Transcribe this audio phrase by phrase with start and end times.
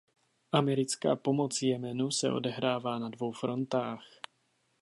[0.51, 4.03] Americká pomoc Jemenu se odehrává na dvou frontách.